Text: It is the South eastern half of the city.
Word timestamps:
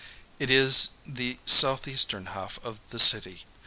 It 0.39 0.49
is 0.49 0.93
the 1.05 1.37
South 1.45 1.87
eastern 1.87 2.25
half 2.33 2.57
of 2.63 2.79
the 2.89 2.97
city. 2.97 3.45